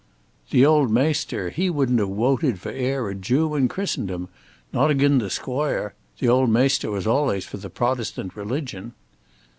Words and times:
"The 0.49 0.65
old 0.65 0.89
maister, 0.89 1.51
he 1.51 1.69
wouldn't 1.69 1.99
a 1.99 2.07
woted 2.07 2.59
for 2.59 2.71
ere 2.71 3.07
a 3.09 3.13
Jew 3.13 3.53
in 3.53 3.67
Christendom, 3.67 4.29
not 4.73 4.89
agin 4.89 5.19
the 5.19 5.29
squoire. 5.29 5.93
The 6.17 6.27
old 6.27 6.49
maister 6.49 6.89
was 6.89 7.05
allays 7.05 7.45
for 7.45 7.57
the 7.57 7.69
Protestant 7.69 8.35
religion." 8.35 8.93